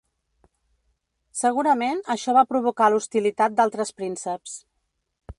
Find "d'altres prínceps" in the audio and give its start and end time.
3.59-4.57